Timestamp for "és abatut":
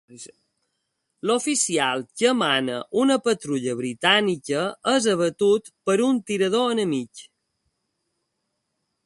4.95-5.71